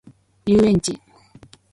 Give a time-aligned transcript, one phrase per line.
[0.45, 0.99] 遊園地